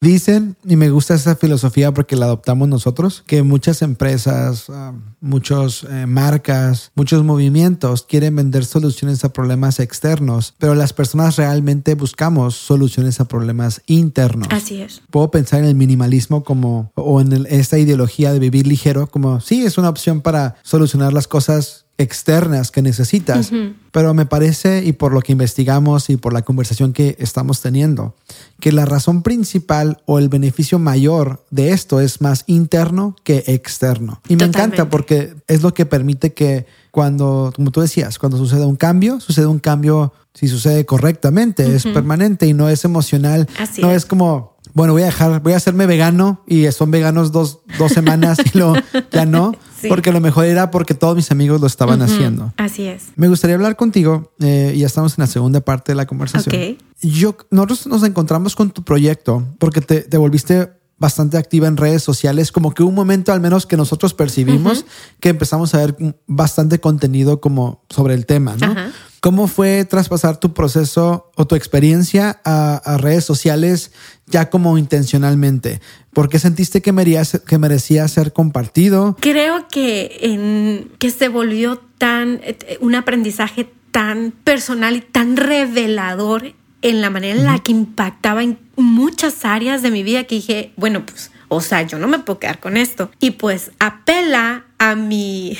[0.00, 5.84] Dicen, y me gusta esa filosofía porque la adoptamos nosotros, que muchas empresas, ah, muchas
[5.90, 12.54] eh, marcas, muchos movimientos quieren vender soluciones a problemas externos, pero las personas realmente buscamos
[12.54, 14.46] soluciones a problemas internos.
[14.52, 15.02] Así es.
[15.10, 19.64] Puedo pensar en el minimalismo como, o en esta ideología de vivir ligero, como sí,
[19.64, 23.50] es una opción para solucionar las cosas externas que necesitas,
[23.90, 28.14] pero me parece, y por lo que investigamos y por la conversación que estamos teniendo,
[28.60, 34.20] que la razón principal o el beneficio mayor de esto es más interno que externo.
[34.28, 38.64] Y me encanta porque es lo que permite que cuando, como tú decías, cuando sucede
[38.64, 43.90] un cambio, sucede un cambio, si sucede correctamente, es permanente y no es emocional, no
[43.90, 47.92] es como bueno, voy a dejar, voy a hacerme vegano y son veganos dos, dos
[47.92, 48.74] semanas y lo
[49.10, 49.52] ya no,
[49.88, 52.52] porque lo mejor era porque todos mis amigos lo estaban haciendo.
[52.56, 53.06] Así es.
[53.16, 56.78] Me gustaría hablar contigo eh, y ya estamos en la segunda parte de la conversación.
[57.02, 62.02] Yo, nosotros nos encontramos con tu proyecto porque te, te volviste bastante activa en redes
[62.02, 64.84] sociales, como que un momento al menos que nosotros percibimos
[65.20, 68.74] que empezamos a ver bastante contenido como sobre el tema, ¿no?
[69.20, 73.90] ¿Cómo fue traspasar tu proceso o tu experiencia a, redes sociales
[74.30, 75.80] ya como intencionalmente?
[76.12, 79.16] ¿Por qué sentiste que merecía, que merecía ser compartido?
[79.20, 82.40] Creo que, en, que se volvió tan
[82.80, 88.58] un aprendizaje tan personal y tan revelador en la manera en la que impactaba en
[88.76, 92.38] muchas áreas de mi vida que dije, bueno, pues, o sea, yo no me puedo
[92.38, 93.10] quedar con esto.
[93.18, 95.56] Y pues apela a mi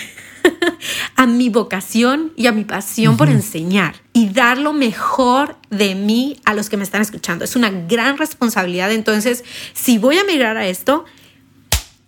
[1.17, 6.41] a mi vocación y a mi pasión por enseñar y dar lo mejor de mí
[6.45, 7.45] a los que me están escuchando.
[7.45, 8.93] Es una gran responsabilidad.
[8.93, 11.05] Entonces, si voy a migrar a esto,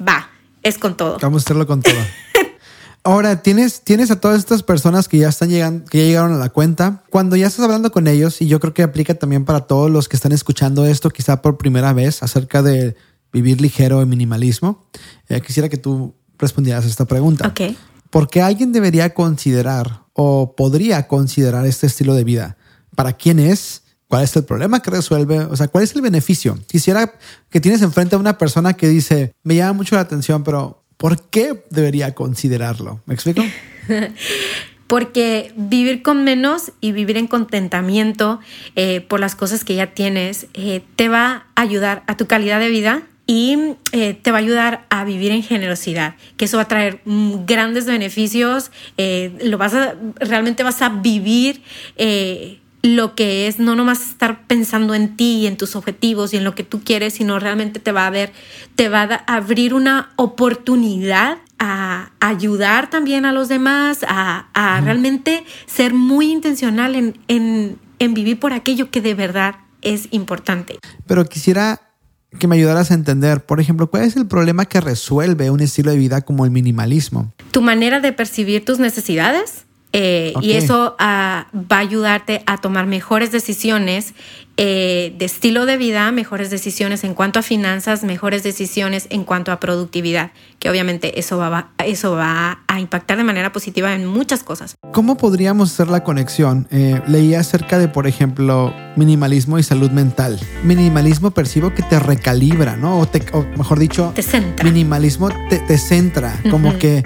[0.01, 0.31] va,
[0.63, 1.19] es con todo.
[1.21, 1.95] Vamos a hacerlo con todo.
[3.03, 6.37] Ahora, tienes, tienes a todas estas personas que ya están llegando, que ya llegaron a
[6.37, 7.03] la cuenta.
[7.09, 10.07] Cuando ya estás hablando con ellos, y yo creo que aplica también para todos los
[10.07, 12.97] que están escuchando esto, quizá por primera vez, acerca de
[13.33, 14.85] vivir ligero y minimalismo,
[15.29, 17.49] eh, quisiera que tú respondieras a esta pregunta.
[17.49, 17.75] Ok.
[18.11, 22.57] ¿Por qué alguien debería considerar o podría considerar este estilo de vida?
[22.97, 23.83] ¿Para quién es?
[24.09, 25.39] ¿Cuál es el problema que resuelve?
[25.39, 26.59] O sea, ¿cuál es el beneficio?
[26.67, 27.15] Quisiera
[27.49, 31.23] que tienes enfrente a una persona que dice, me llama mucho la atención, pero ¿por
[31.29, 33.01] qué debería considerarlo?
[33.07, 33.43] ¿Me explico?
[34.89, 38.41] Porque vivir con menos y vivir en contentamiento
[38.75, 42.59] eh, por las cosas que ya tienes eh, te va a ayudar a tu calidad
[42.59, 46.65] de vida y eh, te va a ayudar a vivir en generosidad, que eso va
[46.65, 51.63] a traer mm, grandes beneficios, eh, lo vas a, realmente vas a vivir
[51.95, 56.39] eh, lo que es no nomás estar pensando en ti y en tus objetivos y
[56.39, 58.33] en lo que tú quieres, sino realmente te va a ver,
[58.75, 65.95] te va a abrir una oportunidad a ayudar también a los demás, a, realmente ser
[65.95, 70.81] muy intencional en, en, en vivir por aquello que de verdad es importante.
[71.07, 71.90] Pero quisiera
[72.39, 75.91] que me ayudaras a entender, por ejemplo, cuál es el problema que resuelve un estilo
[75.91, 77.33] de vida como el minimalismo.
[77.51, 82.87] Tu manera de percibir tus necesidades eh, y eso ah, va a ayudarte a tomar
[82.87, 84.15] mejores decisiones
[84.57, 89.53] eh, de estilo de vida, mejores decisiones en cuanto a finanzas, mejores decisiones en cuanto
[89.53, 94.43] a productividad, que obviamente eso va, eso va a impactar de manera positiva en muchas
[94.43, 94.75] cosas.
[94.93, 96.69] ¿Cómo podríamos hacer la conexión?
[96.71, 100.39] Eh, leí acerca de, por ejemplo, minimalismo y salud mental.
[100.63, 103.01] Minimalismo percibo que te recalibra, ¿no?
[103.01, 103.09] O,
[103.57, 104.63] mejor dicho, te centra.
[104.65, 107.03] Minimalismo te, centra, como que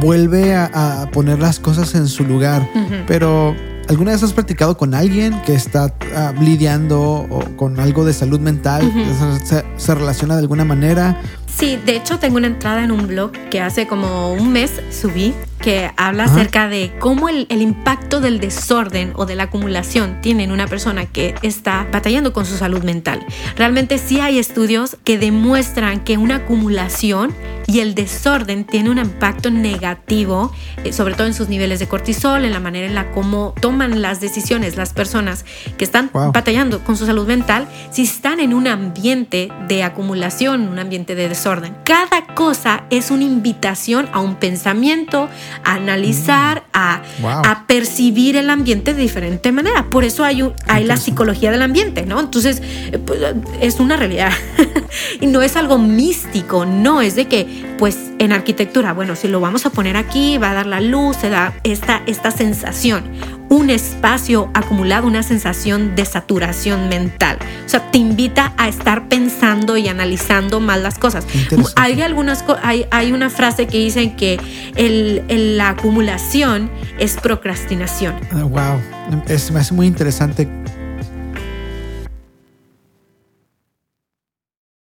[0.00, 2.68] vuelve a, poner las cosas en su lugar,
[3.06, 3.54] pero
[3.88, 8.90] ¿Alguna vez has practicado con alguien que está ah, lidiando con algo de salud mental?
[9.76, 11.20] se, relaciona de alguna manera?
[11.56, 15.34] Sí, de hecho tengo una entrada en un blog que hace como un mes subí
[15.64, 20.44] que habla acerca de cómo el, el, impacto del desorden o de la acumulación tiene
[20.44, 23.24] en una persona que está batallando con su salud mental.
[23.56, 27.34] Realmente sí hay estudios que demuestran que una acumulación
[27.66, 30.52] Y el desorden tiene un impacto negativo,
[30.84, 34.02] eh, sobre todo en sus niveles de cortisol, en la manera en la cómo toman
[34.02, 35.46] las decisiones las personas
[35.78, 40.78] que están batallando con su salud mental, si están en un ambiente de acumulación, un
[40.78, 41.43] ambiente de desorden.
[41.84, 45.28] Cada cosa es una invitación a un pensamiento,
[45.62, 46.70] a analizar, mm.
[46.72, 49.90] a, a, percibir el ambiente de diferente manera.
[49.90, 52.18] Por eso hay, hay la psicología del ambiente, ¿no?
[52.18, 53.20] Entonces, eh, pues,
[53.60, 54.32] es una realidad.
[55.20, 59.40] y no es algo místico, no, es de que, pues en arquitectura, bueno, si lo
[59.40, 63.04] vamos a poner aquí, va a dar la luz, se da esta, esta sensación,
[63.48, 67.38] un espacio acumulado, una sensación de saturación mental.
[67.64, 71.26] O sea, te invita a estar pensando y analizando más las cosas.
[71.76, 74.40] Hay, algunas, hay, hay una frase que dice que
[74.76, 78.14] el, la acumulación es procrastinación.
[78.32, 78.78] wow, ah,
[79.28, 80.48] es, me hace muy interesante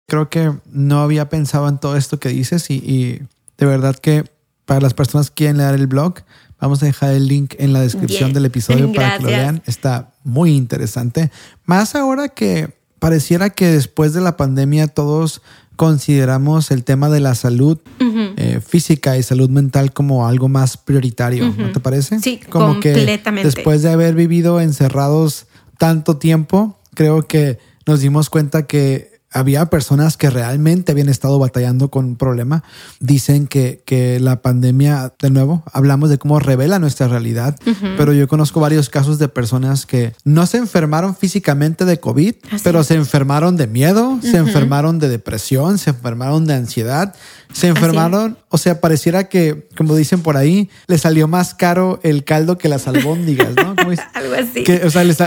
[0.07, 3.21] creo que no había pensado en todo esto que dices y,
[3.57, 4.23] de verdad que
[4.65, 6.15] para las personas que quieren leer el blog,
[6.59, 9.61] vamos a dejar el link en la descripción del episodio para que lo vean.
[9.65, 11.31] Está muy interesante.
[11.65, 15.41] Más ahora que pareciera que después de la pandemia todos
[15.75, 21.53] consideramos el tema de la salud eh, física y salud mental como algo más prioritario,
[21.57, 22.19] ¿no te parece?
[22.19, 23.49] Sí, como completamente.
[23.49, 29.67] Que después de haber vivido encerrados tanto tiempo, creo que nos dimos cuenta que había
[29.67, 32.63] personas que realmente habían estado batallando con un problema.
[32.99, 37.55] Dicen que, que la pandemia, de nuevo, hablamos de cómo revela nuestra realidad,
[37.97, 42.83] pero yo conozco varios casos de personas que no se enfermaron físicamente de COVID, pero
[42.83, 47.15] se enfermaron de miedo, se enfermaron de depresión, se enfermaron de ansiedad,
[47.53, 52.23] se enfermaron, o sea, pareciera que, como dicen por ahí, le salió más caro el
[52.23, 53.75] caldo que las albóndigas, ¿no?
[54.13, 54.63] algo así.
[54.63, 55.17] Que, o sea, les,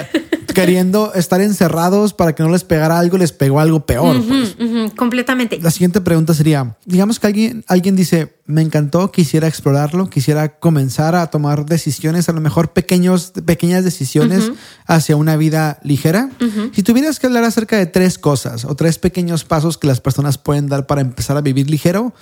[0.52, 3.99] queriendo estar encerrados para que no les pegara algo, les pegó algo peor.
[4.00, 4.56] Pues.
[4.96, 5.58] completamente.
[5.60, 11.14] La siguiente pregunta sería, digamos que alguien, alguien dice, me encantó, quisiera explorarlo, quisiera comenzar
[11.14, 14.50] a tomar decisiones, a lo mejor pequeños, pequeñas decisiones
[14.86, 16.30] hacia una vida ligera.
[16.72, 20.38] Si tuvieras que hablar acerca de tres cosas o tres pequeños pasos que las personas
[20.38, 22.14] pueden dar para empezar a vivir ligero,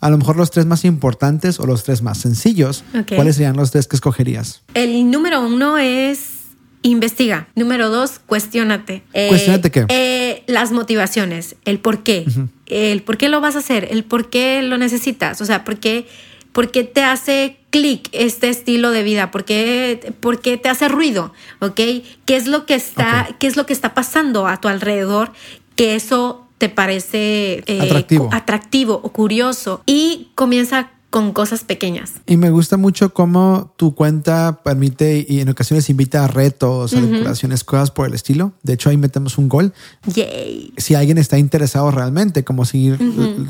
[0.00, 2.84] a lo mejor los tres más importantes o los tres más sencillos,
[3.14, 4.62] ¿cuáles serían los tres que escogerías?
[4.74, 6.45] El número uno es
[6.82, 7.48] investiga.
[7.54, 9.02] Número dos, cuestionate.
[9.12, 9.86] Eh, ¿Cuestionate qué?
[9.88, 12.26] Eh, las motivaciones, el por qué.
[12.66, 15.40] El por qué lo vas a hacer, el por qué lo necesitas.
[15.40, 16.06] O sea, por qué,
[16.52, 20.88] por qué te hace clic este estilo de vida, por qué, por qué te hace
[20.88, 21.74] ruido, ¿ok?
[21.74, 25.32] ¿Qué es lo que está, qué es lo que está pasando a tu alrededor?
[25.74, 28.30] Que eso te parece eh, atractivo.
[28.32, 32.12] atractivo o curioso y comienza con cosas pequeñas.
[32.26, 37.00] Y me gusta mucho cómo tu cuenta permite y en ocasiones invita a retos, a
[37.00, 38.52] decoraciones, cosas por el estilo.
[38.62, 39.72] De hecho, ahí metemos un gol.
[40.04, 40.74] Yay.
[40.76, 43.00] Si alguien está interesado realmente, como seguir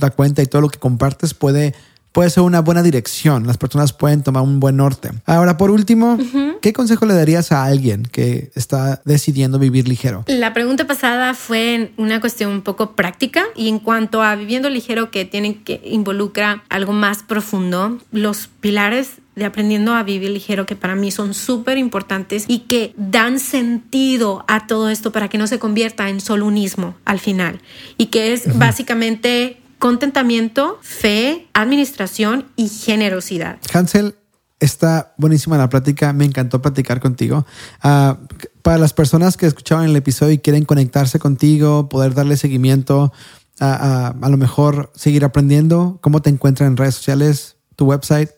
[0.01, 1.75] la cuenta y todo lo que compartes, puede
[2.17, 3.47] puede ser una buena dirección.
[3.47, 5.11] Las personas pueden tomar un buen norte.
[5.27, 6.17] Ahora, por último,
[6.63, 10.25] ¿qué consejo le darías a alguien que está decidiendo vivir ligero?
[10.27, 15.11] La pregunta pasada fue una cuestión un poco práctica y en cuanto a viviendo ligero
[15.11, 20.75] que tienen que involucra algo más profundo, los pilares de aprendiendo a vivir ligero que
[20.75, 25.47] para mí son súper importantes y que dan sentido a todo esto para que no
[25.47, 27.61] se convierta en solo unismo al final
[27.99, 33.59] y que es básicamente contentamiento, fe, administración y generosidad.
[33.73, 34.15] Hansel,
[34.61, 37.47] está buenísima la plática, me encantó platicar contigo.
[37.83, 38.19] Ah,
[38.63, 43.13] para las personas que escuchaban el episodio y quieren conectarse contigo, poder darle seguimiento,
[43.61, 48.31] a, a, lo mejor seguir aprendiendo, ¿cómo te encuentran en redes sociales, tu website?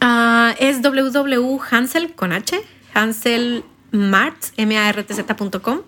[0.00, 2.58] Uh, es www.hansel con H,
[2.94, 5.82] Hansel Mart, martz.com.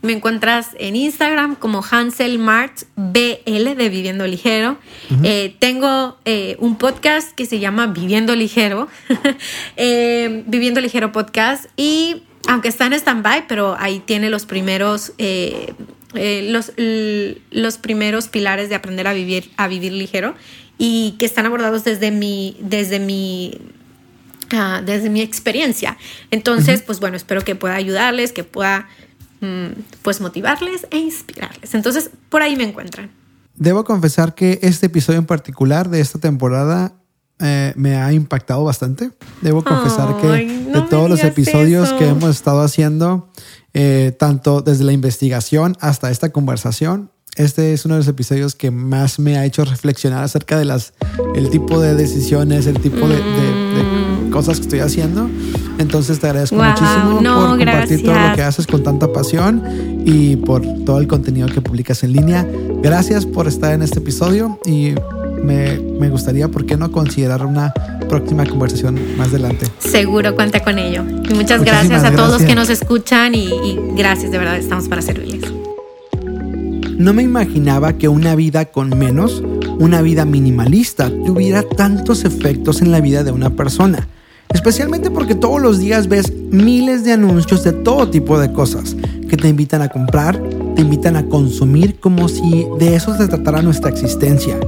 [0.00, 4.78] Me encuentras en Instagram como Hansel Mart BL de Viviendo Ligero.
[5.24, 8.88] Eh, tengo eh, un podcast que se llama Viviendo Ligero,
[9.76, 11.66] eh, Viviendo Ligero Podcast.
[11.76, 15.12] Y aunque está en stand-by, pero ahí tiene los primeros,
[16.14, 16.72] los,
[17.50, 20.34] los primeros pilares de aprender a vivir, a vivir ligero
[20.78, 23.52] y que están abordados desde mi, desde mi
[24.52, 25.96] Ah, desde mi experiencia.
[26.30, 28.88] Entonces, pues bueno, espero que pueda ayudarles, que pueda
[29.40, 29.66] mm,
[30.02, 31.74] pues motivarles e inspirarles.
[31.74, 33.10] Entonces, por ahí me encuentran.
[33.54, 36.94] Debo confesar que este episodio en particular de esta temporada
[37.40, 39.10] eh, me ha impactado bastante.
[39.42, 43.30] Debo confesar que de todos los episodios que hemos estado haciendo,
[43.74, 48.72] eh, tanto desde la investigación hasta esta conversación, este es uno de los episodios que
[48.72, 50.94] más me ha hecho reflexionar acerca de las
[51.36, 53.18] el tipo de decisiones, el tipo de
[54.28, 55.28] cosas que estoy haciendo.
[55.78, 59.62] Entonces te agradezco muchísimo por compartir todo lo que haces con tanta pasión
[60.04, 62.46] y por todo el contenido que publicas en línea.
[62.82, 64.94] Gracias por estar en este episodio y
[65.42, 67.72] me, me gustaría, ¿por qué no considerar una
[68.08, 69.66] próxima conversación más adelante?
[69.78, 71.04] Seguro, cuenta con ello.
[71.28, 74.88] Y muchas gracias a todos los que nos escuchan y, y gracias, de verdad, estamos
[74.88, 75.52] para servirles.
[76.98, 79.40] No me imaginaba que una vida con menos,
[79.78, 84.08] una vida minimalista, tuviera tantos efectos en la vida de una persona.
[84.52, 88.96] Especialmente porque todos los días ves miles de anuncios de todo tipo de cosas
[89.28, 90.40] que te invitan a comprar,
[90.74, 94.58] te invitan a consumir como si de eso se tratara nuestra existencia.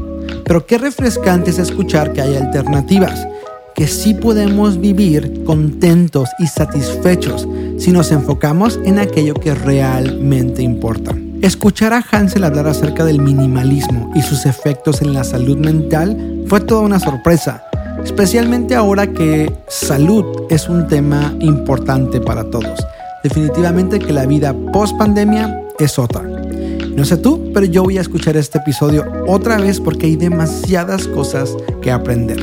[0.45, 3.27] Pero qué refrescante es escuchar que hay alternativas,
[3.75, 11.17] que sí podemos vivir contentos y satisfechos si nos enfocamos en aquello que realmente importa.
[11.41, 16.61] Escuchar a Hansel hablar acerca del minimalismo y sus efectos en la salud mental fue
[16.61, 17.65] toda una sorpresa
[18.05, 22.87] especialmente ahora que salud es un tema importante para todos.
[23.23, 26.23] Definitivamente que la vida post pandemia es otra.
[26.23, 31.07] No sé tú, pero yo voy a escuchar este episodio otra vez porque hay demasiadas
[31.09, 32.39] cosas que aprender.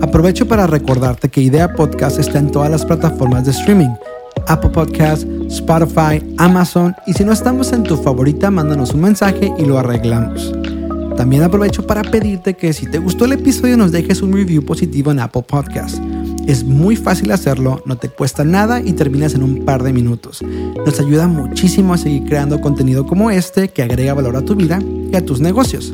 [0.00, 3.90] Aprovecho para recordarte que Idea Podcast está en todas las plataformas de streaming.
[4.46, 9.64] Apple Podcast, Spotify, Amazon y si no estamos en tu favorita, mándanos un mensaje y
[9.64, 10.52] lo arreglamos.
[11.20, 15.10] También aprovecho para pedirte que si te gustó el episodio nos dejes un review positivo
[15.10, 15.98] en Apple Podcast.
[16.46, 20.40] Es muy fácil hacerlo, no te cuesta nada y terminas en un par de minutos.
[20.42, 24.78] Nos ayuda muchísimo a seguir creando contenido como este que agrega valor a tu vida
[25.12, 25.92] y a tus negocios.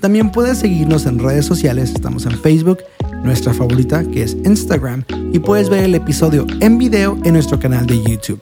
[0.00, 2.78] También puedes seguirnos en redes sociales, estamos en Facebook,
[3.22, 5.04] nuestra favorita que es Instagram
[5.34, 8.40] y puedes ver el episodio en video en nuestro canal de YouTube.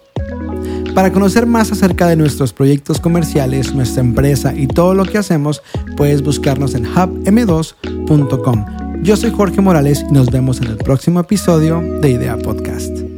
[0.95, 5.62] Para conocer más acerca de nuestros proyectos comerciales, nuestra empresa y todo lo que hacemos,
[5.97, 8.66] puedes buscarnos en hubm2.com.
[9.03, 13.09] Yo soy Jorge Morales y nos vemos en el próximo episodio de Idea Podcast.